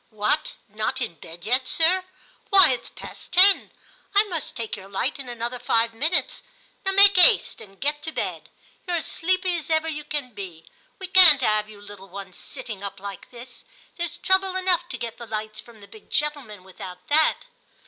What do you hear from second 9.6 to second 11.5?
ever you can be; we can't